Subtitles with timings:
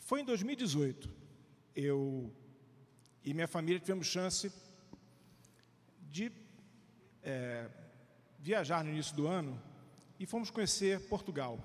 [0.00, 1.08] Foi em 2018.
[1.76, 2.34] Eu
[3.22, 4.50] e minha família tivemos chance
[6.10, 6.32] de
[7.22, 7.70] é,
[8.38, 9.60] viajar no início do ano
[10.18, 11.62] e fomos conhecer Portugal.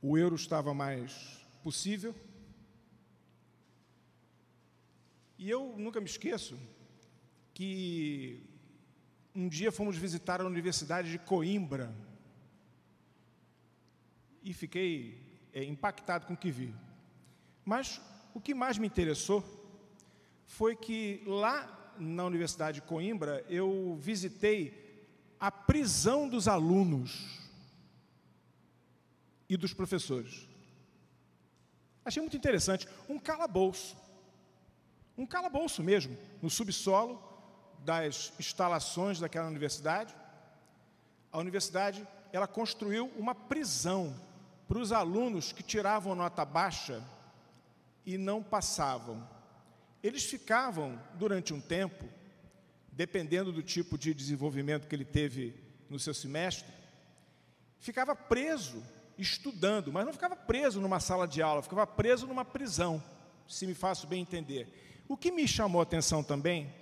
[0.00, 2.14] O euro estava mais possível.
[5.38, 6.58] E eu nunca me esqueço
[7.52, 8.42] que
[9.34, 11.94] um dia fomos visitar a Universidade de Coimbra
[14.42, 16.74] e fiquei é, impactado com o que vi.
[17.64, 18.00] Mas
[18.34, 19.42] o que mais me interessou
[20.44, 24.82] foi que lá na Universidade de Coimbra eu visitei
[25.38, 27.38] a prisão dos alunos
[29.48, 30.48] e dos professores.
[32.04, 33.96] Achei muito interessante, um calabouço.
[35.16, 37.22] Um calabouço mesmo, no subsolo
[37.78, 40.14] das instalações daquela universidade.
[41.30, 44.14] A universidade, ela construiu uma prisão
[44.66, 47.02] para os alunos que tiravam nota baixa
[48.04, 49.26] e não passavam.
[50.02, 52.04] Eles ficavam durante um tempo,
[52.92, 55.54] dependendo do tipo de desenvolvimento que ele teve
[55.88, 56.72] no seu semestre,
[57.78, 58.82] ficava preso
[59.16, 63.02] estudando, mas não ficava preso numa sala de aula, ficava preso numa prisão,
[63.48, 65.02] se me faço bem entender.
[65.08, 66.72] O que me chamou a atenção também,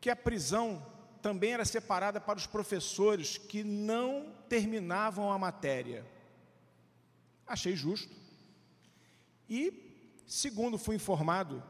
[0.00, 0.84] que a prisão
[1.20, 6.04] também era separada para os professores que não terminavam a matéria.
[7.48, 8.14] Achei justo.
[9.48, 9.88] E
[10.28, 11.62] Segundo fui informado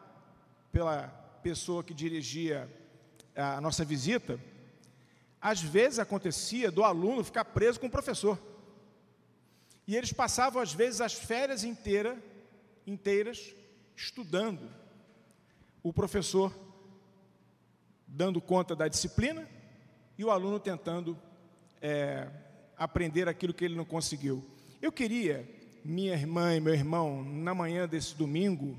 [0.73, 1.07] pela
[1.45, 2.69] pessoa que dirigia
[3.37, 4.41] a nossa visita,
[5.41, 8.37] às vezes acontecia do aluno ficar preso com o professor.
[9.87, 12.21] E eles passavam, às vezes, as férias inteira,
[12.85, 13.55] inteiras
[13.97, 14.69] estudando.
[15.81, 16.53] O professor
[18.09, 19.49] dando conta da disciplina
[20.19, 21.17] e o aluno tentando
[21.81, 22.29] é,
[22.77, 24.45] aprender aquilo que ele não conseguiu.
[24.83, 25.49] Eu queria
[25.89, 28.79] minha irmã e meu irmão, na manhã desse domingo,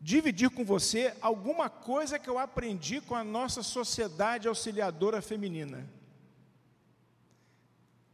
[0.00, 5.86] dividir com você alguma coisa que eu aprendi com a nossa sociedade auxiliadora feminina.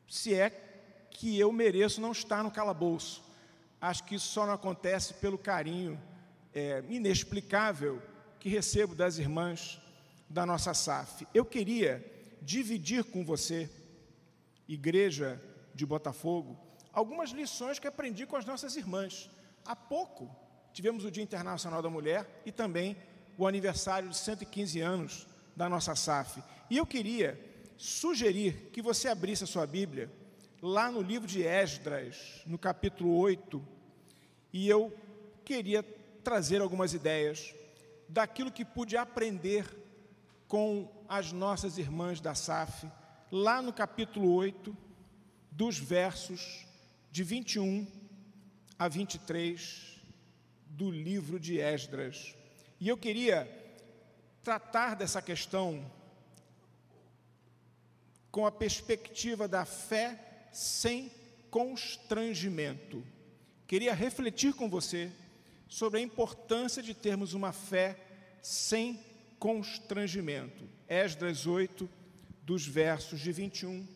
[0.09, 0.51] Se é
[1.11, 3.23] que eu mereço não estar no calabouço.
[3.81, 5.99] Acho que isso só não acontece pelo carinho
[6.53, 8.03] é, inexplicável
[8.41, 9.81] que recebo das irmãs
[10.29, 11.25] da nossa SAF.
[11.33, 12.05] Eu queria
[12.43, 13.71] dividir com você,
[14.69, 15.41] igreja
[15.73, 16.66] de Botafogo,
[16.97, 19.31] algumas lições que aprendi com as nossas irmãs.
[19.67, 20.35] Há pouco
[20.73, 22.97] tivemos o Dia Internacional da Mulher e também
[23.37, 26.43] o aniversário de 115 anos da nossa SAF.
[26.71, 27.39] E eu queria
[27.77, 30.11] sugerir que você abrisse a sua Bíblia
[30.63, 33.63] lá no livro de Esdras, no capítulo 8,
[34.51, 34.91] e eu
[35.45, 35.83] queria
[36.25, 37.55] trazer algumas ideias
[38.09, 39.67] daquilo que pude aprender
[40.49, 42.91] com as nossas irmãs da SAF,
[43.31, 44.75] lá no capítulo 8,
[45.51, 46.66] dos versos
[47.17, 47.87] de 21
[48.79, 49.99] a 23
[50.69, 52.35] do livro de Esdras.
[52.79, 53.51] E eu queria
[54.45, 55.91] tratar dessa questão
[58.31, 61.11] com a perspectiva da fé sem
[61.51, 63.03] constrangimento.
[63.67, 65.11] Queria refletir com você
[65.71, 67.99] sobre a importância de termos uma fé
[68.43, 69.03] sem
[69.39, 70.69] constrangimento.
[70.87, 71.89] Esdras 8,
[72.43, 73.89] dos versos de 21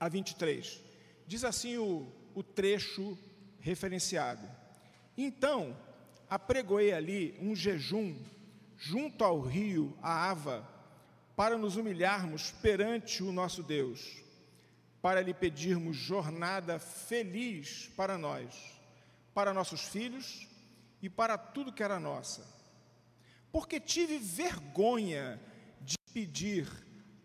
[0.00, 0.87] a 23.
[1.28, 3.16] Diz assim o, o trecho
[3.60, 4.48] referenciado.
[5.14, 5.76] Então,
[6.26, 8.16] apregoei ali um jejum
[8.78, 10.66] junto ao rio Ava,
[11.36, 14.22] para nos humilharmos perante o nosso Deus,
[15.02, 18.80] para lhe pedirmos jornada feliz para nós,
[19.34, 20.48] para nossos filhos
[21.02, 22.42] e para tudo que era nossa.
[23.52, 25.38] Porque tive vergonha
[25.82, 26.66] de pedir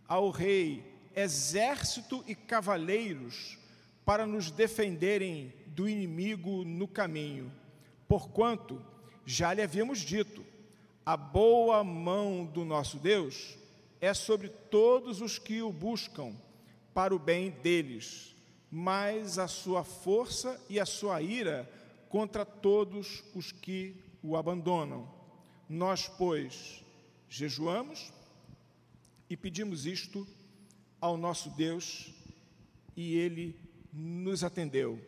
[0.06, 3.63] ao rei exército e cavaleiros
[4.06, 7.52] para nos defenderem do inimigo no caminho.
[8.08, 8.84] Porquanto
[9.26, 10.46] já lhe havíamos dito:
[11.06, 13.58] a boa mão do nosso Deus
[14.00, 16.34] é sobre todos os que o buscam
[16.94, 18.36] para o bem deles,
[18.70, 21.70] mas a sua força e a sua ira
[22.10, 25.12] contra todos os que o abandonam.
[25.68, 26.84] Nós, pois,
[27.28, 28.12] jejuamos
[29.30, 30.28] e pedimos isto
[31.02, 32.14] ao nosso Deus,
[32.96, 33.60] e ele
[33.94, 35.00] nos atendeu.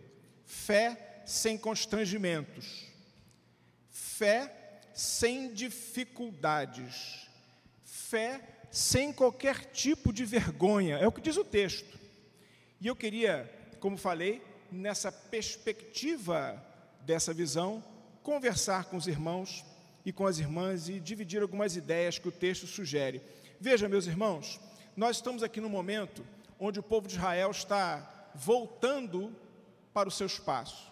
[0.46, 2.86] Fé sem constrangimentos,
[3.90, 7.28] fé sem dificuldades,
[7.84, 8.42] fé
[8.72, 11.98] sem qualquer tipo de vergonha, é o que diz o texto.
[12.80, 16.64] E eu queria, como falei, nessa perspectiva
[17.02, 17.84] dessa visão,
[18.22, 19.66] conversar com os irmãos
[20.06, 23.22] e com as irmãs e dividir algumas ideias que o texto sugere.
[23.60, 24.60] Veja, meus irmãos,
[24.96, 26.26] nós estamos aqui no momento
[26.60, 29.36] onde o povo de Israel está voltando
[29.94, 30.92] para o seu espaço.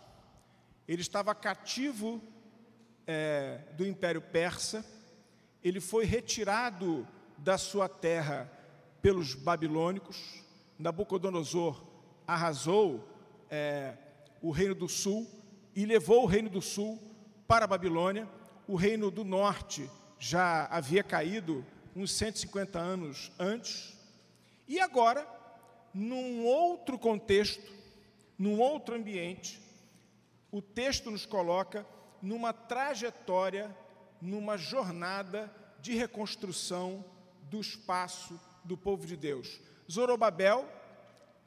[0.88, 2.22] Ele estava cativo
[3.06, 4.86] é, do Império Persa,
[5.64, 7.08] ele foi retirado
[7.38, 8.52] da sua terra
[9.02, 10.44] pelos babilônicos.
[10.78, 11.84] Nabucodonosor
[12.26, 13.08] arrasou
[13.50, 13.98] é,
[14.42, 15.30] o reino do sul
[15.76, 17.02] e levou o reino do sul
[17.48, 18.28] para a Babilônia.
[18.68, 23.98] O reino do norte já havia caído uns 150 anos antes.
[24.68, 25.28] E agora,
[25.94, 27.72] num outro contexto,
[28.38, 29.62] num outro ambiente,
[30.52, 31.86] o texto nos coloca
[32.22, 33.76] numa trajetória,
[34.22, 37.04] numa jornada de reconstrução
[37.50, 39.60] do espaço do povo de Deus.
[39.92, 40.68] Zorobabel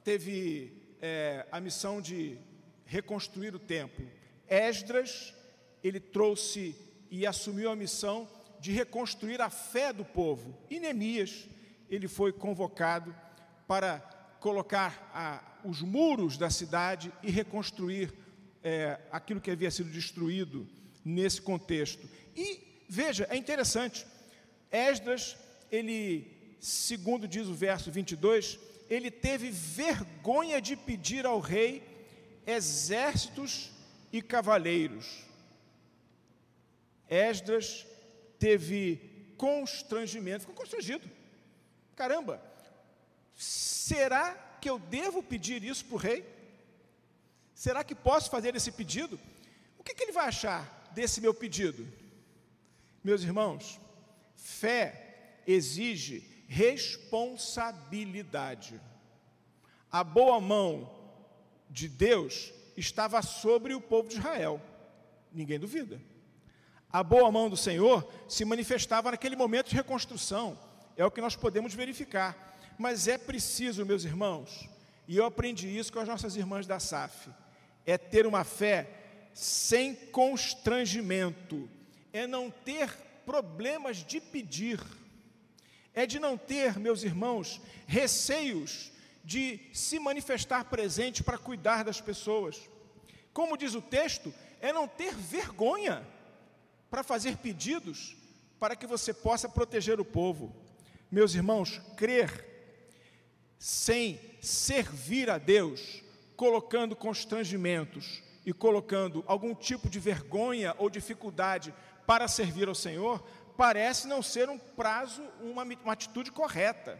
[0.04, 2.38] teve é, a missão de
[2.84, 4.06] reconstruir o templo.
[4.48, 5.34] Esdras,
[5.82, 6.76] ele trouxe
[7.10, 8.28] e assumiu a missão
[8.60, 10.56] de reconstruir a fé do povo.
[10.70, 11.48] E Neemias,
[11.88, 13.14] ele foi convocado
[13.66, 13.98] para
[14.40, 18.12] colocar a, os muros da cidade e reconstruir
[18.62, 20.66] é, aquilo que havia sido destruído
[21.04, 22.08] nesse contexto.
[22.34, 24.06] E veja, é interessante,
[24.70, 25.36] Esdras,
[25.70, 31.82] ele, segundo diz o verso 22, ele teve vergonha de pedir ao rei
[32.46, 33.70] exércitos
[34.12, 35.24] e cavaleiros.
[37.08, 37.86] Esdras
[38.38, 41.08] teve constrangimento, ficou constrangido.
[41.94, 42.42] Caramba,
[43.36, 46.24] será que eu devo pedir isso para o rei?
[47.54, 49.20] Será que posso fazer esse pedido?
[49.78, 51.86] O que, que ele vai achar desse meu pedido?
[53.04, 53.78] Meus irmãos,
[54.34, 58.80] fé exige responsabilidade.
[59.90, 60.90] A boa mão
[61.70, 64.60] de Deus estava sobre o povo de Israel,
[65.32, 66.00] ninguém duvida.
[66.90, 70.58] A boa mão do Senhor se manifestava naquele momento de reconstrução,
[70.96, 72.55] é o que nós podemos verificar.
[72.78, 74.68] Mas é preciso, meus irmãos,
[75.08, 77.30] e eu aprendi isso com as nossas irmãs da SAF,
[77.84, 78.88] é ter uma fé
[79.32, 81.68] sem constrangimento,
[82.12, 82.90] é não ter
[83.24, 84.80] problemas de pedir,
[85.94, 88.92] é de não ter, meus irmãos, receios
[89.24, 92.68] de se manifestar presente para cuidar das pessoas.
[93.32, 96.06] Como diz o texto, é não ter vergonha
[96.90, 98.16] para fazer pedidos
[98.58, 100.54] para que você possa proteger o povo.
[101.10, 102.55] Meus irmãos, crer
[103.58, 106.02] sem servir a Deus,
[106.36, 111.74] colocando constrangimentos e colocando algum tipo de vergonha ou dificuldade
[112.06, 113.26] para servir ao Senhor,
[113.56, 116.98] parece não ser um prazo, uma, uma atitude correta.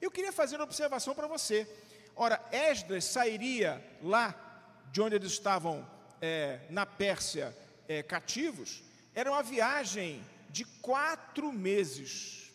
[0.00, 1.68] Eu queria fazer uma observação para você.
[2.16, 4.34] Ora, Esdras sairia lá
[4.90, 5.86] de onde eles estavam
[6.20, 7.56] é, na Pérsia
[7.88, 8.82] é, cativos,
[9.14, 12.49] era uma viagem de quatro meses,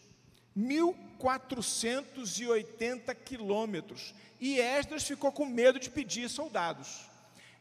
[0.57, 7.09] 1.480 quilômetros, e Esdras ficou com medo de pedir soldados.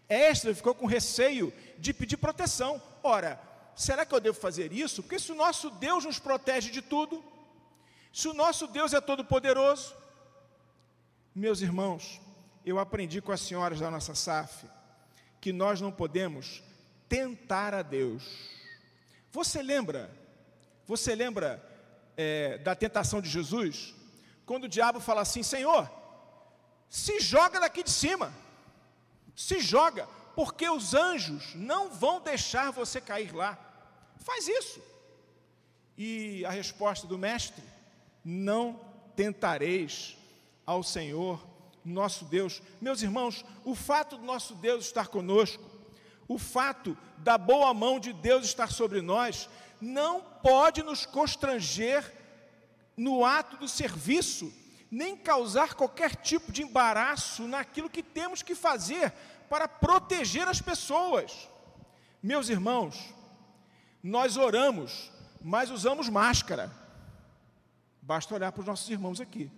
[0.08, 2.80] Esdras ficou com receio de pedir proteção.
[3.02, 3.40] Ora,
[3.74, 5.02] será que eu devo fazer isso?
[5.02, 7.24] Porque se o nosso Deus nos protege de tudo,
[8.12, 9.94] se o nosso Deus é todo-poderoso,
[11.34, 12.20] meus irmãos,
[12.64, 14.66] eu aprendi com as senhoras da nossa SAF
[15.40, 16.62] que nós não podemos
[17.08, 18.24] tentar a Deus.
[19.32, 20.10] Você lembra?
[20.86, 21.73] Você lembra
[22.16, 23.94] é, da tentação de Jesus?
[24.46, 25.90] Quando o diabo fala assim: Senhor,
[26.88, 28.32] se joga daqui de cima,
[29.34, 33.58] se joga, porque os anjos não vão deixar você cair lá.
[34.18, 34.80] Faz isso.
[35.96, 37.62] E a resposta do mestre:
[38.24, 38.80] Não
[39.16, 40.16] tentareis
[40.66, 41.44] ao Senhor
[41.84, 42.62] nosso Deus.
[42.80, 45.62] Meus irmãos, o fato do nosso Deus estar conosco,
[46.26, 49.48] o fato da boa mão de Deus estar sobre nós,
[49.84, 52.10] não pode nos constranger
[52.96, 54.52] no ato do serviço,
[54.90, 59.12] nem causar qualquer tipo de embaraço naquilo que temos que fazer
[59.48, 61.48] para proteger as pessoas.
[62.22, 63.14] Meus irmãos,
[64.02, 65.10] nós oramos,
[65.42, 66.72] mas usamos máscara.
[68.00, 69.50] Basta olhar para os nossos irmãos aqui.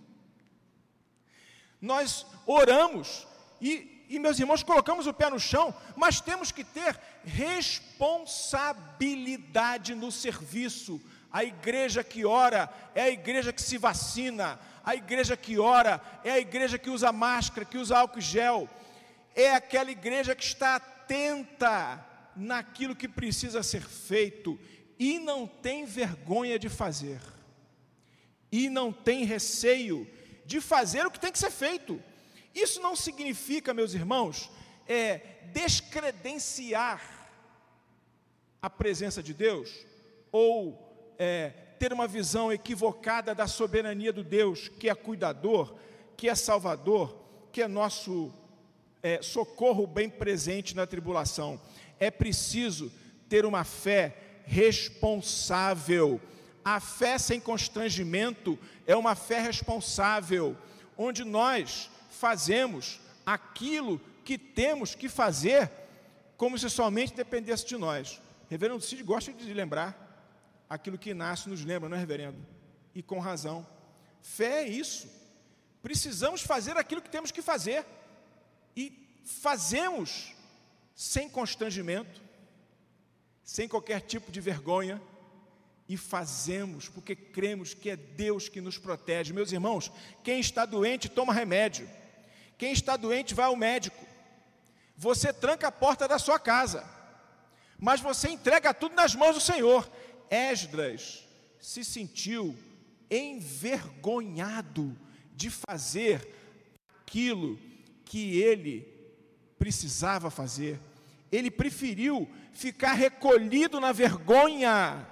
[1.79, 3.27] Nós oramos
[3.61, 10.11] e, e, meus irmãos, colocamos o pé no chão, mas temos que ter responsabilidade no
[10.11, 10.99] serviço.
[11.31, 16.31] A igreja que ora é a igreja que se vacina, a igreja que ora é
[16.31, 18.69] a igreja que usa máscara, que usa álcool gel,
[19.35, 22.03] é aquela igreja que está atenta
[22.35, 24.59] naquilo que precisa ser feito
[24.97, 27.21] e não tem vergonha de fazer,
[28.51, 30.09] e não tem receio
[30.45, 32.01] de fazer o que tem que ser feito.
[32.55, 34.49] Isso não significa, meus irmãos,
[34.87, 35.17] é,
[35.53, 37.16] descredenciar
[38.61, 39.85] a presença de Deus
[40.31, 41.49] ou é,
[41.79, 45.75] ter uma visão equivocada da soberania do Deus, que é cuidador,
[46.15, 47.17] que é salvador,
[47.51, 48.33] que é nosso
[49.01, 51.59] é, socorro bem presente na tribulação.
[51.99, 52.91] É preciso
[53.29, 56.19] ter uma fé responsável.
[56.63, 60.57] A fé sem constrangimento é uma fé responsável,
[60.97, 65.71] onde nós fazemos aquilo que temos que fazer,
[66.35, 68.21] como se somente dependesse de nós.
[68.49, 70.07] Reverendo Cid gosta de lembrar
[70.69, 72.37] aquilo que Inácio nos lembra, não é, reverendo?
[72.93, 73.65] E com razão.
[74.21, 75.09] Fé é isso.
[75.81, 77.85] Precisamos fazer aquilo que temos que fazer.
[78.75, 80.33] E fazemos
[80.95, 82.21] sem constrangimento,
[83.43, 85.01] sem qualquer tipo de vergonha,
[85.87, 89.31] e fazemos porque cremos que é Deus que nos protege.
[89.31, 89.91] Meus irmãos,
[90.23, 91.89] quem está doente toma remédio.
[92.57, 94.05] Quem está doente vai ao médico.
[94.97, 96.83] Você tranca a porta da sua casa,
[97.79, 99.89] mas você entrega tudo nas mãos do Senhor.
[100.29, 101.27] Esdras
[101.59, 102.55] se sentiu
[103.09, 104.97] envergonhado
[105.35, 106.27] de fazer
[107.01, 107.59] aquilo
[108.03, 108.87] que ele
[109.59, 110.79] precisava fazer.
[111.31, 115.07] Ele preferiu ficar recolhido na vergonha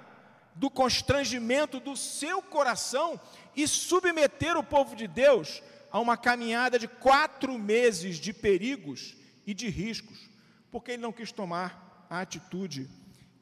[0.54, 3.20] do constrangimento do seu coração
[3.54, 9.14] e submeter o povo de Deus a uma caminhada de quatro meses de perigos
[9.46, 10.28] e de riscos,
[10.70, 12.88] porque ele não quis tomar a atitude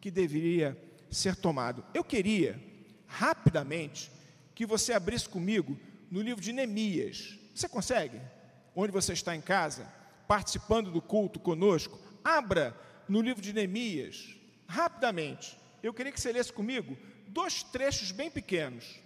[0.00, 0.76] que deveria
[1.10, 1.84] ser tomado.
[1.94, 2.60] Eu queria,
[3.06, 4.10] rapidamente,
[4.54, 5.78] que você abrisse comigo
[6.10, 7.38] no livro de Neemias.
[7.54, 8.20] Você consegue?
[8.74, 9.86] Onde você está em casa,
[10.26, 12.76] participando do culto conosco, abra
[13.08, 14.34] no livro de Neemias,
[14.66, 15.56] rapidamente.
[15.82, 16.96] Eu queria que você lesse comigo
[17.28, 19.00] dois trechos bem pequenos.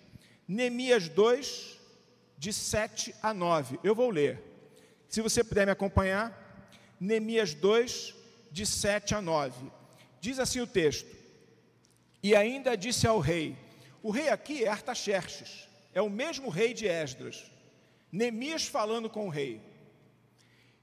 [0.46, 1.78] Neemias 2,
[2.38, 3.80] de 7 a 9.
[3.82, 4.42] Eu vou ler.
[5.08, 6.32] Se você puder me acompanhar,
[7.00, 8.14] Neemias 2,
[8.50, 9.70] de 7 a 9.
[10.20, 11.14] Diz assim o texto:
[12.22, 13.56] E ainda disse ao rei,
[14.02, 17.50] o rei aqui é Artaxerxes, é o mesmo rei de Esdras.
[18.10, 19.60] Neemias falando com o rei.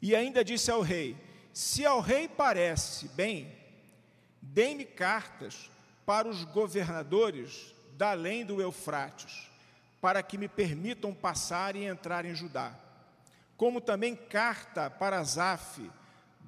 [0.01, 1.17] E ainda disse ao rei:
[1.53, 3.51] Se ao rei parece bem,
[4.41, 5.69] dê-me cartas
[6.05, 9.49] para os governadores da além do Eufrates,
[10.01, 12.77] para que me permitam passar e entrar em Judá.
[13.57, 15.89] Como também carta para Zaf,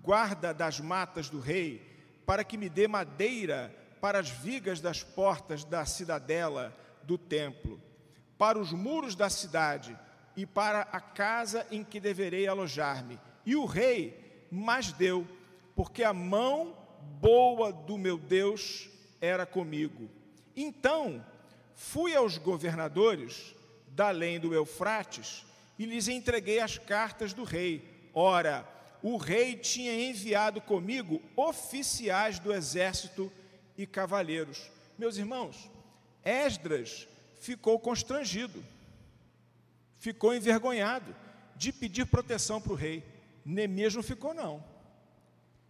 [0.02, 1.82] guarda das matas do rei,
[2.26, 7.82] para que me dê madeira para as vigas das portas da cidadela do templo,
[8.38, 9.98] para os muros da cidade
[10.36, 13.20] e para a casa em que deverei alojar-me.
[13.46, 15.28] E o rei mais deu,
[15.76, 16.78] porque a mão
[17.20, 18.90] boa do meu Deus
[19.20, 20.10] era comigo.
[20.56, 21.26] Então
[21.76, 23.56] fui aos governadores
[23.88, 25.46] da além do Eufrates
[25.80, 28.10] e lhes entreguei as cartas do rei.
[28.14, 28.68] Ora,
[29.02, 33.32] o rei tinha enviado comigo oficiais do exército
[33.78, 34.70] e cavalheiros.
[34.98, 35.70] Meus irmãos,
[36.24, 37.08] Esdras
[37.40, 38.64] ficou constrangido,
[40.00, 41.16] ficou envergonhado
[41.56, 43.04] de pedir proteção para o rei.
[43.46, 44.64] Neemias não ficou, não.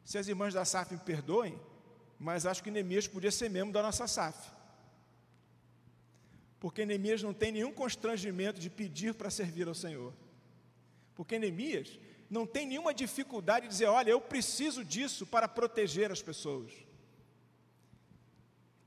[0.03, 1.59] Se as irmãs da SAF me perdoem,
[2.19, 4.51] mas acho que Neemias podia ser membro da nossa SAF.
[6.59, 10.13] Porque Neemias não tem nenhum constrangimento de pedir para servir ao Senhor.
[11.13, 16.21] Porque Neemias não tem nenhuma dificuldade de dizer: olha, eu preciso disso para proteger as
[16.21, 16.71] pessoas.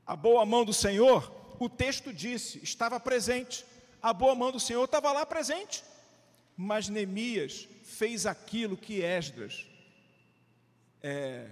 [0.05, 3.65] A boa mão do Senhor, o texto disse, estava presente.
[4.01, 5.83] A boa mão do Senhor estava lá presente.
[6.57, 9.67] Mas Neemias fez aquilo que Esdras
[11.01, 11.47] é,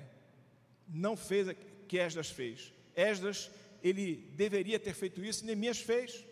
[0.88, 1.56] não fez,
[1.88, 2.74] que Esdras fez.
[2.96, 3.50] Esdras,
[3.84, 6.24] ele deveria ter feito isso, Neemias fez.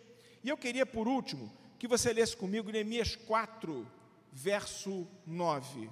[0.44, 3.86] E eu queria, por último, que você lesse comigo Neemias 4,
[4.42, 5.90] verso 9.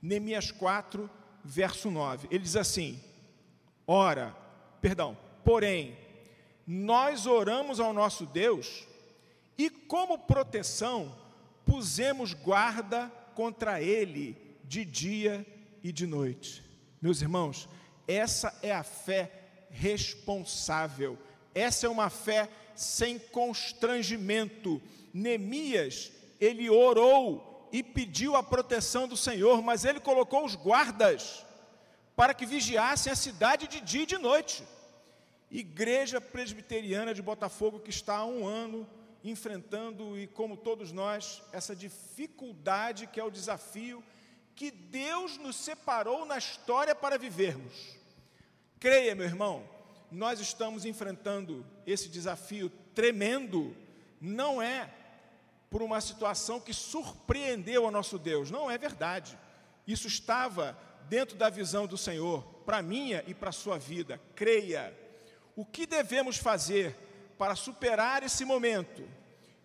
[0.00, 1.10] Neemias 4,
[1.44, 2.28] verso 9.
[2.30, 2.98] Ele diz assim:
[3.86, 4.34] Ora,
[4.80, 5.96] perdão, porém,
[6.66, 8.86] nós oramos ao nosso Deus
[9.58, 11.14] e, como proteção,
[11.66, 15.46] pusemos guarda contra ele de dia
[15.82, 16.64] e de noite.
[17.00, 17.68] Meus irmãos,
[18.08, 19.30] essa é a fé
[19.70, 21.18] responsável,
[21.54, 24.80] essa é uma fé sem constrangimento.
[25.12, 31.44] Neemias, ele orou e pediu a proteção do Senhor, mas ele colocou os guardas
[32.16, 34.64] para que vigiassem a cidade de dia e de noite.
[35.50, 38.88] Igreja Presbiteriana de Botafogo, que está há um ano
[39.22, 44.02] enfrentando, e como todos nós, essa dificuldade que é o desafio
[44.54, 47.96] que Deus nos separou na história para vivermos.
[48.78, 49.62] Creia, meu irmão,
[50.10, 53.76] nós estamos enfrentando esse desafio tremendo,
[54.20, 54.90] não é
[55.70, 59.38] por uma situação que surpreendeu ao nosso Deus, não é verdade.
[59.86, 60.76] Isso estava
[61.08, 64.20] dentro da visão do Senhor, para minha e para a sua vida.
[64.34, 64.94] Creia.
[65.56, 66.96] O que devemos fazer
[67.38, 69.08] para superar esse momento?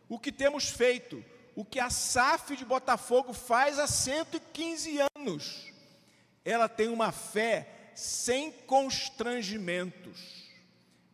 [0.08, 1.24] O que temos feito?
[1.56, 5.74] o que a SAF de Botafogo faz há 115 anos.
[6.44, 10.44] Ela tem uma fé sem constrangimentos.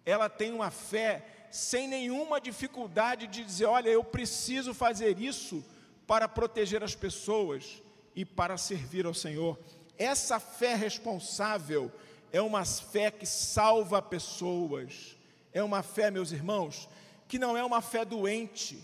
[0.03, 5.63] Ela tem uma fé sem nenhuma dificuldade de dizer: olha, eu preciso fazer isso
[6.07, 7.81] para proteger as pessoas
[8.15, 9.59] e para servir ao Senhor.
[9.97, 11.91] Essa fé responsável
[12.31, 15.17] é uma fé que salva pessoas.
[15.53, 16.87] É uma fé, meus irmãos,
[17.27, 18.81] que não é uma fé doente,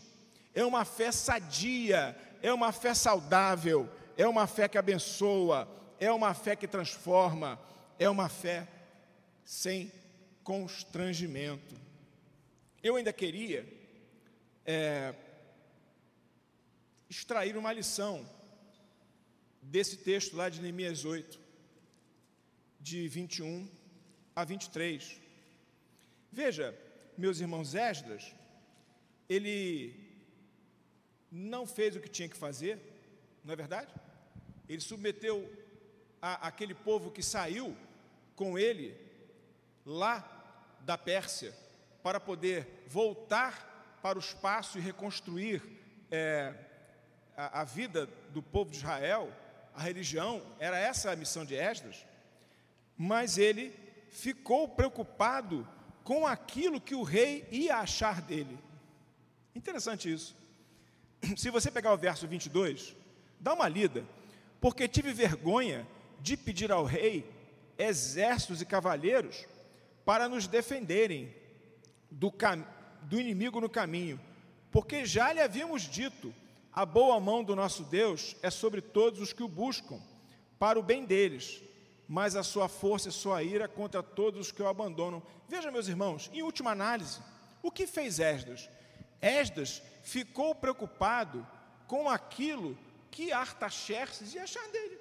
[0.54, 5.68] é uma fé sadia, é uma fé saudável, é uma fé que abençoa,
[6.00, 7.60] é uma fé que transforma,
[7.98, 8.68] é uma fé
[9.46, 9.92] sem
[10.44, 11.87] constrangimento.
[12.84, 13.67] Eu ainda queria
[14.63, 15.15] é,
[17.10, 18.24] extrair uma lição
[19.62, 21.39] desse texto lá de Neemias 8,
[22.79, 23.67] de 21
[24.36, 25.19] a 23.
[26.31, 26.77] Veja,
[27.17, 28.36] meus irmãos, Esdras,
[29.27, 29.96] ele
[31.31, 32.79] não fez o que tinha que fazer,
[33.43, 33.91] não é verdade?
[34.69, 35.51] Ele submeteu
[36.22, 37.75] a, aquele povo que saiu
[38.36, 38.96] com ele
[39.84, 41.53] lá da Pérsia
[42.04, 45.62] para poder voltar para o espaço e reconstruir
[46.12, 46.54] é,
[47.36, 49.32] a, a vida do povo de Israel,
[49.74, 52.06] a religião, era essa a missão de Esdras,
[52.98, 53.74] mas ele
[54.10, 55.68] ficou preocupado
[56.04, 58.58] com aquilo que o rei ia achar dele.
[59.54, 60.36] Interessante isso.
[61.36, 62.96] Se você pegar o verso 22,
[63.39, 64.06] dá uma lida,
[64.60, 65.86] porque tive vergonha
[66.20, 67.30] de pedir ao rei
[67.77, 69.46] exércitos e cavaleiros
[70.04, 71.36] para nos defenderem
[72.10, 72.34] do,
[73.04, 74.20] do inimigo no caminho,
[74.72, 76.34] porque já lhe havíamos dito:
[76.72, 80.00] a boa mão do nosso Deus é sobre todos os que o buscam,
[80.60, 81.62] para o bem deles,
[82.08, 85.22] mas a sua força e sua ira contra todos os que o abandonam.
[85.48, 87.20] Veja, meus irmãos, em última análise,
[87.62, 88.70] o que fez Esdras?
[89.22, 91.46] Esdras ficou preocupado
[91.88, 92.78] com aquilo
[93.10, 95.00] que Artaxerxes ia achar dele.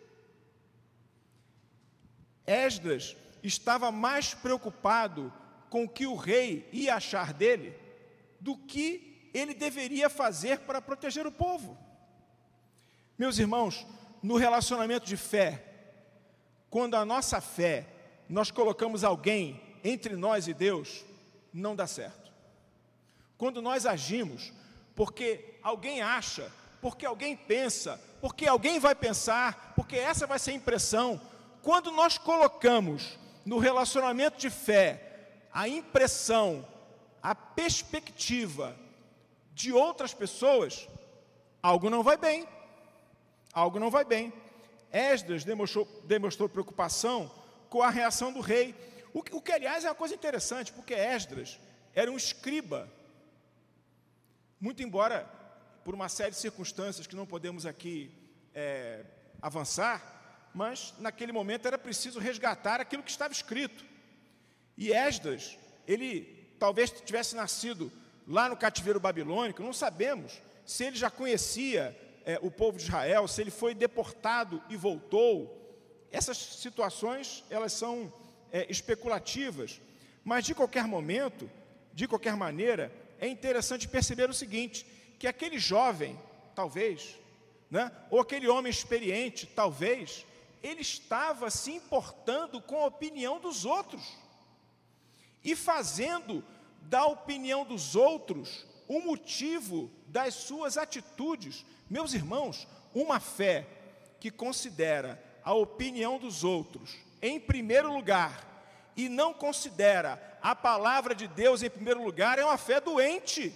[2.46, 5.32] Esdras estava mais preocupado
[5.70, 7.74] com que o rei ia achar dele
[8.40, 11.76] do que ele deveria fazer para proteger o povo.
[13.18, 13.86] Meus irmãos,
[14.22, 15.64] no relacionamento de fé,
[16.70, 17.86] quando a nossa fé
[18.28, 21.04] nós colocamos alguém entre nós e Deus,
[21.52, 22.32] não dá certo.
[23.38, 24.52] Quando nós agimos
[24.94, 26.50] porque alguém acha,
[26.80, 31.20] porque alguém pensa, porque alguém vai pensar, porque essa vai ser a impressão,
[31.62, 35.05] quando nós colocamos no relacionamento de fé
[35.56, 36.68] a impressão,
[37.22, 38.76] a perspectiva
[39.54, 40.86] de outras pessoas,
[41.62, 42.46] algo não vai bem.
[43.54, 44.30] Algo não vai bem.
[44.92, 47.32] Esdras demonstrou, demonstrou preocupação
[47.70, 48.74] com a reação do rei.
[49.14, 51.58] O que, o que, aliás, é uma coisa interessante, porque Esdras
[51.94, 52.86] era um escriba.
[54.60, 55.26] Muito embora,
[55.86, 58.12] por uma série de circunstâncias que não podemos aqui
[58.54, 59.06] é,
[59.40, 63.95] avançar, mas naquele momento era preciso resgatar aquilo que estava escrito.
[64.76, 67.90] E Esdras, ele talvez tivesse nascido
[68.26, 73.28] lá no cativeiro babilônico, não sabemos se ele já conhecia é, o povo de Israel,
[73.28, 75.62] se ele foi deportado e voltou.
[76.10, 78.12] Essas situações, elas são
[78.52, 79.80] é, especulativas,
[80.24, 81.48] mas de qualquer momento,
[81.94, 84.84] de qualquer maneira, é interessante perceber o seguinte,
[85.18, 86.18] que aquele jovem,
[86.54, 87.16] talvez,
[87.70, 90.26] né, ou aquele homem experiente, talvez,
[90.62, 94.25] ele estava se importando com a opinião dos outros
[95.46, 96.44] e fazendo
[96.82, 101.64] da opinião dos outros o motivo das suas atitudes.
[101.88, 103.64] Meus irmãos, uma fé
[104.18, 108.44] que considera a opinião dos outros em primeiro lugar
[108.96, 113.54] e não considera a palavra de Deus em primeiro lugar é uma fé doente.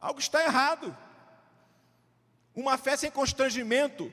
[0.00, 0.96] Algo está errado.
[2.54, 4.12] Uma fé sem constrangimento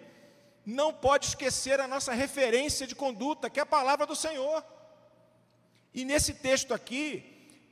[0.66, 4.64] não pode esquecer a nossa referência de conduta, que é a palavra do Senhor.
[5.98, 7.24] E nesse texto aqui,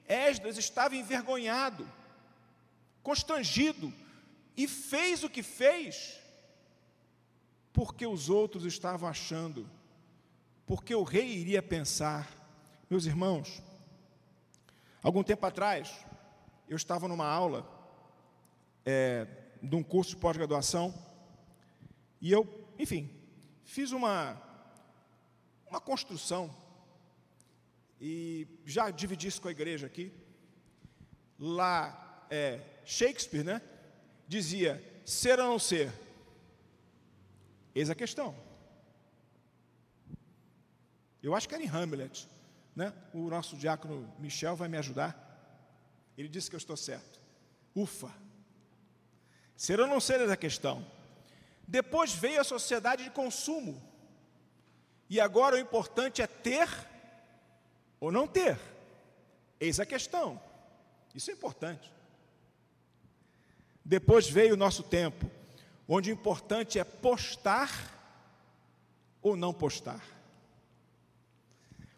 [0.07, 1.87] Esdras estava envergonhado,
[3.03, 3.93] constrangido,
[4.57, 6.19] e fez o que fez,
[7.71, 9.69] porque os outros estavam achando,
[10.65, 12.27] porque o rei iria pensar.
[12.89, 13.61] Meus irmãos,
[15.03, 15.95] algum tempo atrás,
[16.67, 17.63] eu estava numa aula
[18.83, 19.27] é,
[19.61, 20.91] de um curso de pós-graduação,
[22.19, 23.07] e eu, enfim,
[23.63, 24.41] fiz uma,
[25.69, 26.64] uma construção
[27.99, 30.11] e já dividi isso com a igreja aqui.
[31.39, 33.61] Lá, é, Shakespeare, né?
[34.27, 35.91] Dizia: ser ou não ser?
[37.73, 38.35] Eis a questão.
[41.21, 42.29] Eu acho que era em Hamlet,
[42.75, 42.93] né?
[43.13, 45.21] O nosso diácono Michel vai me ajudar.
[46.17, 47.19] Ele disse que eu estou certo.
[47.75, 48.11] Ufa!
[49.57, 50.85] Ser ou não ser é a questão.
[51.67, 53.81] Depois veio a sociedade de consumo.
[55.09, 56.69] E agora o importante é ter
[58.05, 58.59] ou não ter.
[59.59, 60.39] Eis a questão.
[61.15, 61.91] Isso é importante.
[63.83, 65.29] Depois veio o nosso tempo,
[65.87, 67.71] onde o importante é postar
[69.23, 70.03] ou não postar.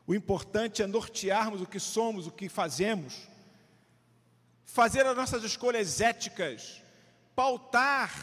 [0.05, 3.27] O importante é nortearmos o que somos, o que fazemos,
[4.63, 6.81] fazer as nossas escolhas éticas,
[7.35, 8.13] pautar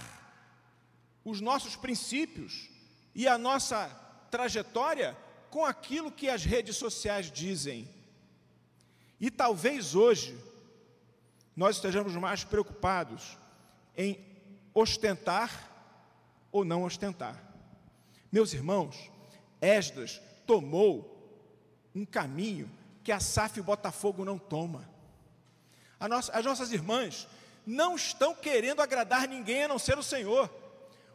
[1.22, 2.70] os nossos princípios
[3.14, 3.88] e a nossa
[4.30, 5.14] trajetória
[5.54, 7.88] com aquilo que as redes sociais dizem.
[9.20, 10.36] E talvez hoje
[11.54, 13.38] nós estejamos mais preocupados
[13.96, 14.18] em
[14.74, 15.70] ostentar
[16.50, 17.40] ou não ostentar.
[18.32, 18.96] Meus irmãos,
[19.60, 21.24] Esdras tomou
[21.94, 22.68] um caminho
[23.04, 24.90] que a SAF Botafogo não toma.
[26.00, 27.28] As nossas irmãs
[27.64, 30.50] não estão querendo agradar ninguém a não ser o Senhor.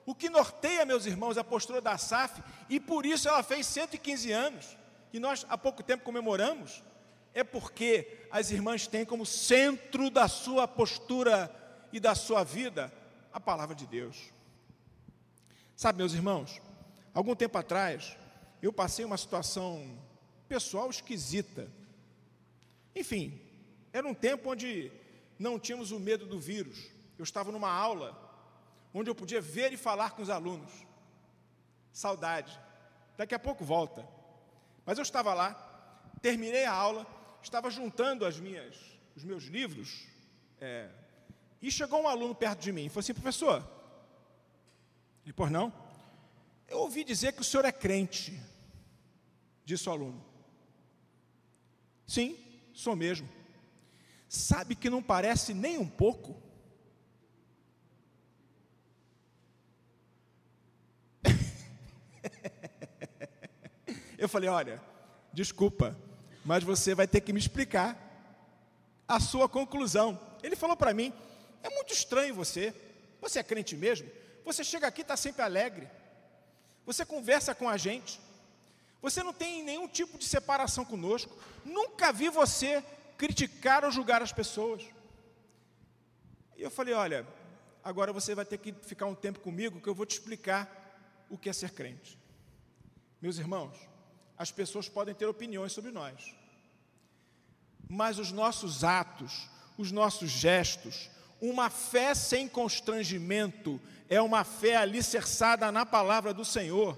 [0.10, 4.32] O que norteia, meus irmãos, a postura da SAF, e por isso ela fez 115
[4.32, 4.76] anos,
[5.14, 6.84] e nós há pouco tempo comemoramos,
[7.32, 11.56] é porque as irmãs têm como centro da sua postura
[11.94, 12.92] e da sua vida
[13.32, 14.18] a palavra de Deus.
[15.76, 16.60] Sabe, meus irmãos,
[17.14, 18.18] algum tempo atrás,
[18.64, 19.96] eu passei uma situação
[20.48, 21.70] pessoal esquisita.
[22.96, 23.40] Enfim,
[23.94, 24.92] era um tempo onde
[25.38, 26.88] não tínhamos o medo do vírus.
[27.16, 28.28] Eu estava numa aula
[28.94, 30.72] onde eu podia ver e falar com os alunos.
[31.92, 32.60] Saudade.
[33.18, 34.08] Daqui a pouco volta.
[34.86, 35.54] Mas eu estava lá,
[36.22, 37.06] terminei a aula,
[37.42, 38.76] estava juntando as minhas,
[39.16, 40.08] os meus livros,
[40.60, 40.90] é,
[41.62, 43.68] e chegou um aluno perto de mim e falou assim, professor,
[45.26, 45.72] e por não,
[46.68, 48.40] eu ouvi dizer que o senhor é crente,
[49.66, 50.24] disse o aluno.
[52.08, 52.38] Sim,
[52.74, 53.30] sou mesmo.
[54.28, 56.42] Sabe que não parece nem um pouco?
[64.20, 64.82] Eu falei: olha,
[65.32, 65.98] desculpa,
[66.44, 67.98] mas você vai ter que me explicar
[69.08, 70.20] a sua conclusão.
[70.44, 71.14] Ele falou para mim:
[71.64, 72.76] é muito estranho você.
[73.22, 74.10] Você é crente mesmo?
[74.44, 75.88] Você chega aqui e está sempre alegre.
[76.86, 78.20] Você conversa com a gente.
[79.02, 81.38] Você não tem nenhum tipo de separação conosco.
[81.64, 82.84] Nunca vi você
[83.18, 84.84] criticar ou julgar as pessoas.
[86.58, 87.26] E eu falei: olha,
[87.82, 91.38] agora você vai ter que ficar um tempo comigo que eu vou te explicar o
[91.38, 92.20] que é ser crente.
[93.22, 93.78] Meus irmãos,
[94.40, 96.34] as pessoas podem ter opiniões sobre nós,
[97.90, 101.10] mas os nossos atos, os nossos gestos,
[101.42, 106.98] uma fé sem constrangimento é uma fé alicerçada na palavra do Senhor.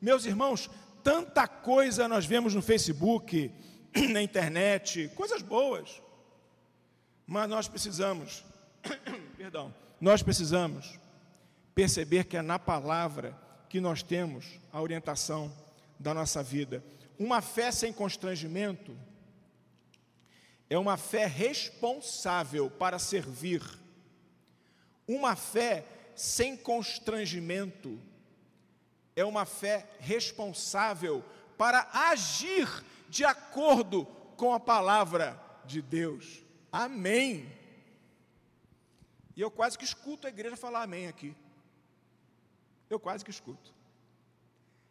[0.00, 0.70] Meus irmãos,
[1.04, 3.52] tanta coisa nós vemos no Facebook,
[4.10, 6.00] na internet, coisas boas,
[7.26, 8.42] mas nós precisamos,
[9.36, 10.98] perdão, nós precisamos
[11.74, 13.38] perceber que é na palavra
[13.68, 15.52] que nós temos a orientação
[16.00, 16.82] da nossa vida.
[17.18, 18.96] Uma fé sem constrangimento
[20.70, 23.62] é uma fé responsável para servir.
[25.06, 25.84] Uma fé
[26.16, 28.00] sem constrangimento
[29.14, 31.22] é uma fé responsável
[31.58, 32.66] para agir
[33.10, 36.42] de acordo com a palavra de Deus.
[36.72, 37.52] Amém.
[39.36, 41.36] E eu quase que escuto a igreja falar amém aqui.
[42.88, 43.74] Eu quase que escuto.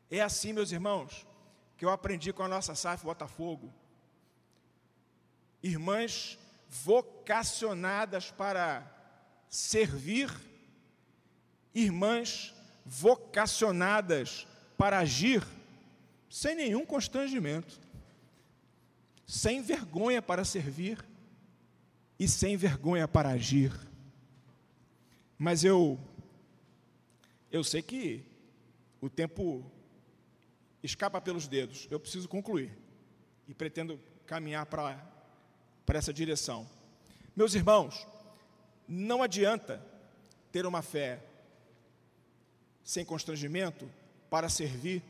[0.09, 1.27] É assim, meus irmãos,
[1.77, 3.71] que eu aprendi com a nossa SAF Botafogo.
[5.61, 8.85] Irmãs vocacionadas para
[9.49, 10.29] servir,
[11.73, 12.53] irmãs
[12.85, 15.45] vocacionadas para agir
[16.29, 17.79] sem nenhum constrangimento,
[19.25, 21.03] sem vergonha para servir
[22.19, 23.73] e sem vergonha para agir.
[25.37, 25.99] Mas eu
[27.51, 28.23] eu sei que
[29.01, 29.65] o tempo
[30.83, 31.87] escapa pelos dedos.
[31.89, 32.71] Eu preciso concluir.
[33.47, 34.95] E pretendo caminhar para
[35.87, 36.67] essa direção.
[37.35, 38.07] Meus irmãos,
[38.87, 39.83] não adianta
[40.51, 41.23] ter uma fé
[42.83, 43.89] sem constrangimento
[44.29, 45.03] para servir.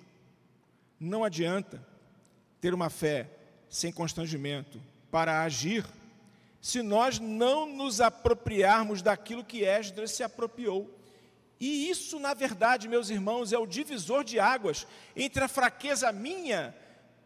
[1.00, 1.86] Não adianta
[2.62, 3.30] ter uma fé
[3.70, 5.86] sem constrangimento para agir,
[6.62, 10.94] se nós não nos apropriarmos daquilo que Esdras se apropriou.
[11.60, 16.76] E isso, na verdade, meus irmãos, é o divisor de águas entre a fraqueza minha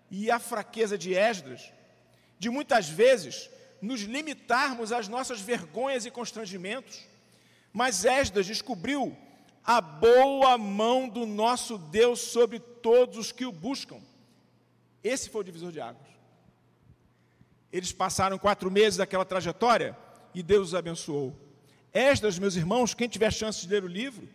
[0.09, 1.71] e a fraqueza de Esdras,
[2.39, 3.49] de muitas vezes
[3.81, 7.05] nos limitarmos às nossas vergonhas e constrangimentos.
[7.71, 9.15] Mas Esdras descobriu
[9.63, 13.99] a boa mão do nosso Deus sobre todos os que o buscam.
[15.03, 16.07] Esse foi o divisor de águas.
[17.71, 19.97] Eles passaram quatro meses daquela trajetória
[20.33, 21.35] e Deus os abençoou.
[21.93, 24.27] Esdras, meus irmãos, quem tiver chance de ler o livro,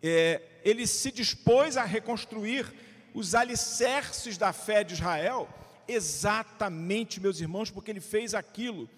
[0.00, 2.72] é, ele se dispôs a reconstruir
[3.12, 5.48] os alicerces da fé de Israel,
[5.88, 8.88] exatamente, meus irmãos, porque ele fez aquilo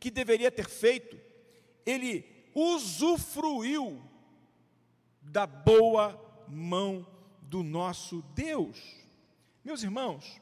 [0.00, 1.18] que deveria ter feito,
[1.84, 4.02] ele usufruiu
[5.20, 7.06] da boa mão
[7.42, 8.78] do nosso Deus.
[9.62, 10.40] Meus irmãos,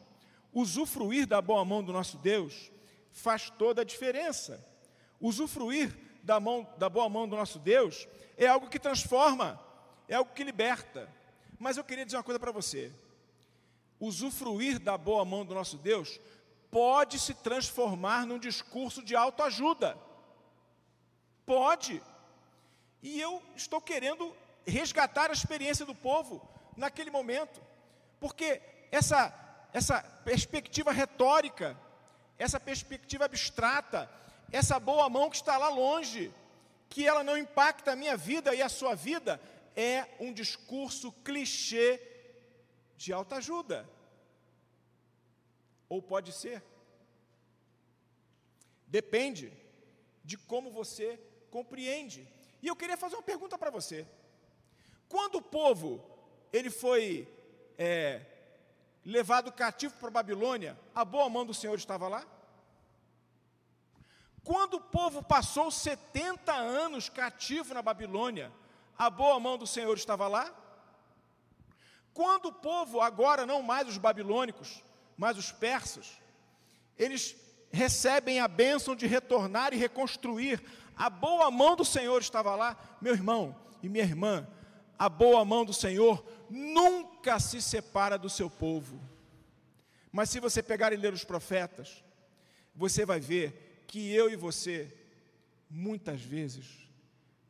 [0.52, 2.70] usufruir da boa mão do nosso Deus
[3.10, 4.64] faz toda a diferença.
[5.20, 9.60] Usufruir da, mão, da boa mão do nosso Deus é algo que transforma,
[10.08, 11.08] é algo que liberta.
[11.58, 12.90] Mas eu queria dizer uma coisa para você:
[14.00, 16.18] usufruir da boa mão do nosso Deus
[16.70, 19.96] pode se transformar num discurso de autoajuda.
[21.46, 22.02] Pode.
[23.02, 24.34] E eu estou querendo
[24.66, 27.60] resgatar a experiência do povo naquele momento,
[28.18, 29.32] porque essa,
[29.72, 31.78] essa perspectiva retórica,
[32.38, 34.10] essa perspectiva abstrata,
[34.50, 36.32] essa boa mão que está lá longe,
[36.88, 39.40] que ela não impacta a minha vida e a sua vida,
[39.76, 42.00] é um discurso clichê
[42.96, 43.88] de autoajuda.
[45.88, 46.62] Ou pode ser.
[48.86, 49.52] Depende
[50.24, 51.18] de como você
[51.50, 52.28] compreende.
[52.62, 54.06] E eu queria fazer uma pergunta para você.
[55.08, 56.02] Quando o povo
[56.52, 57.28] ele foi
[57.76, 58.24] é,
[59.04, 62.24] levado cativo para Babilônia, a boa mão do Senhor estava lá?
[64.44, 68.52] Quando o povo passou 70 anos cativo na Babilônia,
[68.96, 70.52] a boa mão do Senhor estava lá?
[72.12, 74.84] Quando o povo, agora não mais os babilônicos,
[75.16, 76.20] mas os persas,
[76.98, 77.34] eles
[77.72, 80.62] recebem a bênção de retornar e reconstruir,
[80.94, 84.46] a boa mão do Senhor estava lá, meu irmão e minha irmã,
[84.98, 89.00] a boa mão do Senhor nunca se separa do seu povo.
[90.12, 92.04] Mas se você pegar e ler os profetas,
[92.74, 93.63] você vai ver
[93.94, 94.92] que eu e você,
[95.70, 96.66] muitas vezes,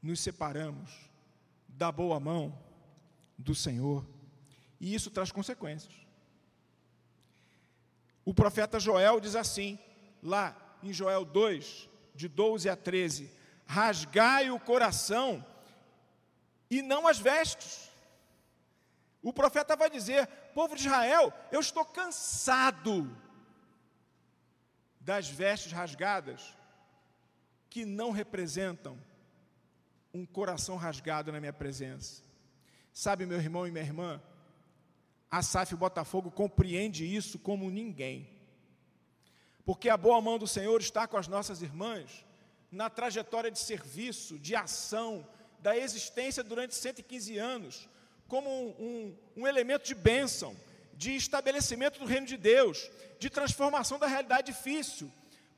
[0.02, 0.90] nos separamos
[1.66, 2.54] da boa mão
[3.38, 4.06] do Senhor,
[4.78, 5.94] e isso traz consequências.
[8.26, 9.78] O profeta Joel diz assim,
[10.22, 13.30] lá em Joel 2, de 12 a 13:
[13.64, 15.42] Rasgai o coração
[16.68, 17.90] e não as vestes.
[19.22, 23.23] O profeta vai dizer: povo de Israel, eu estou cansado
[25.04, 26.56] das vestes rasgadas
[27.68, 28.98] que não representam
[30.12, 32.22] um coração rasgado na minha presença.
[32.92, 34.22] Sabe, meu irmão e minha irmã,
[35.30, 38.30] a SAF Botafogo compreende isso como ninguém.
[39.64, 42.24] Porque a boa mão do Senhor está com as nossas irmãs
[42.70, 45.26] na trajetória de serviço, de ação,
[45.58, 47.88] da existência durante 115 anos,
[48.26, 50.56] como um, um, um elemento de bênção,
[50.96, 55.10] de estabelecimento do reino de Deus, de transformação da realidade difícil,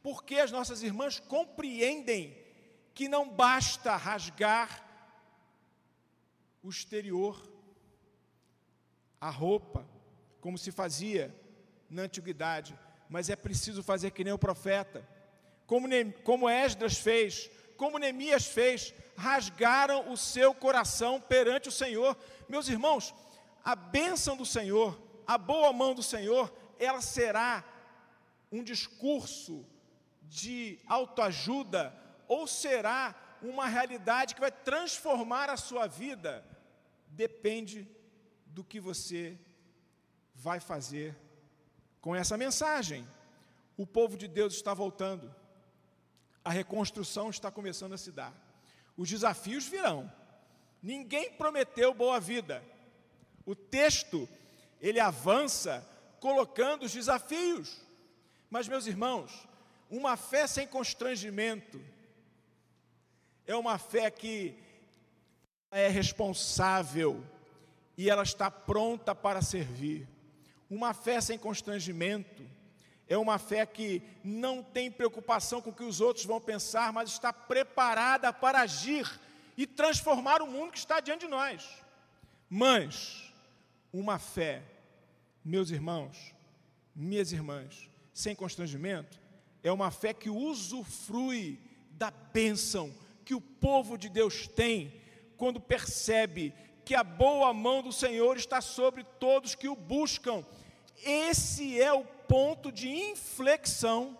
[0.02, 2.36] porque as nossas irmãs compreendem
[2.94, 4.82] que não basta rasgar
[6.62, 7.40] o exterior,
[9.20, 9.86] a roupa,
[10.40, 11.34] como se fazia
[11.88, 15.06] na antiguidade, mas é preciso fazer que nem o profeta,
[15.66, 15.88] como,
[16.24, 22.16] como Esdras fez, como Neemias fez, rasgaram o seu coração perante o Senhor.
[22.48, 23.14] Meus irmãos,
[23.64, 27.64] a bênção do Senhor, a boa mão do Senhor, ela será
[28.50, 29.66] um discurso
[30.22, 31.94] de autoajuda
[32.28, 36.44] ou será uma realidade que vai transformar a sua vida?
[37.08, 37.88] Depende
[38.46, 39.38] do que você
[40.34, 41.16] vai fazer
[42.00, 43.06] com essa mensagem.
[43.76, 45.34] O povo de Deus está voltando,
[46.44, 48.34] a reconstrução está começando a se dar.
[48.96, 50.10] Os desafios virão.
[50.82, 52.62] Ninguém prometeu boa vida.
[53.44, 54.28] O texto,
[54.80, 55.86] ele avança
[56.20, 57.80] colocando os desafios.
[58.50, 59.46] Mas, meus irmãos,
[59.90, 61.80] uma fé sem constrangimento
[63.46, 64.56] é uma fé que
[65.70, 67.24] é responsável
[67.96, 70.06] e ela está pronta para servir.
[70.68, 72.42] Uma fé sem constrangimento
[73.08, 77.10] é uma fé que não tem preocupação com o que os outros vão pensar, mas
[77.10, 79.08] está preparada para agir
[79.56, 81.64] e transformar o mundo que está diante de nós.
[82.50, 83.25] Mas,
[83.98, 84.62] uma fé,
[85.44, 86.34] meus irmãos,
[86.94, 89.20] minhas irmãs, sem constrangimento,
[89.62, 91.58] é uma fé que usufrui
[91.90, 94.92] da bênção que o povo de Deus tem
[95.36, 96.52] quando percebe
[96.84, 100.44] que a boa mão do Senhor está sobre todos que o buscam.
[101.02, 104.16] Esse é o ponto de inflexão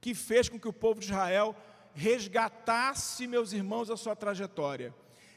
[0.00, 1.54] que fez com que o povo de Israel
[1.94, 4.94] resgatasse, meus irmãos, a sua trajetória,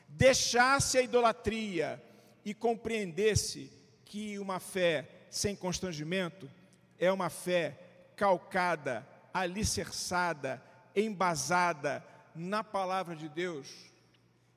[0.07, 2.03] deixasse a idolatria
[2.47, 3.69] e compreendesse
[4.05, 6.49] que uma fé sem constrangimento
[6.97, 7.77] é uma fé
[8.15, 10.63] calcada, alicerçada,
[10.95, 12.01] embasada
[12.33, 13.67] na palavra de Deus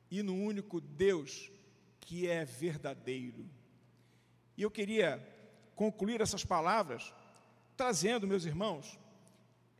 [0.09, 1.51] e no único Deus
[1.99, 3.45] que é verdadeiro.
[4.57, 5.21] E eu queria
[5.75, 7.13] concluir essas palavras
[7.77, 9.01] trazendo, meus irmãos,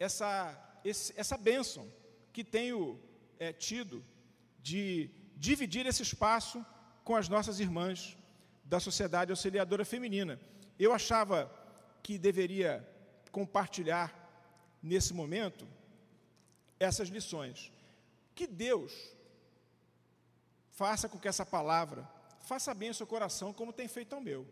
[0.01, 1.87] essa, esse, essa bênção
[2.33, 3.01] que tenho
[3.39, 4.05] é, tido
[4.59, 6.67] de dividir esse espaço
[7.11, 8.17] com as nossas irmãs
[8.65, 10.39] da Sociedade Auxiliadora Feminina.
[10.79, 11.53] Eu achava
[12.05, 12.89] que deveria
[13.33, 14.15] compartilhar
[14.81, 15.67] nesse momento
[16.79, 17.73] essas lições.
[18.33, 18.93] Que Deus
[20.71, 22.09] faça com que essa palavra
[22.43, 24.47] faça bem ao seu coração, como tem feito ao meu.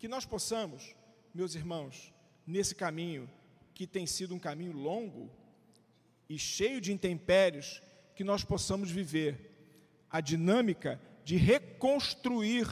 [0.00, 0.96] Que nós possamos,
[1.32, 2.12] meus irmãos,
[2.44, 3.30] nesse caminho
[3.72, 5.30] que tem sido um caminho longo
[6.28, 7.80] e cheio de intempéries,
[8.16, 9.48] que nós possamos viver
[10.10, 12.68] a dinâmica de reconstruir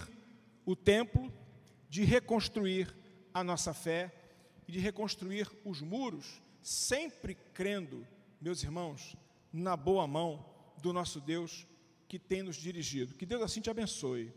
[0.65, 1.33] o templo,
[1.91, 2.95] de reconstruir
[3.35, 4.15] a nossa fé
[4.69, 8.07] e de reconstruir os muros, sempre crendo,
[8.41, 9.17] meus irmãos,
[9.53, 10.47] na boa mão
[10.81, 11.67] do nosso Deus
[12.07, 13.17] que tem nos dirigido.
[13.17, 14.33] Que Deus assim te abençoe.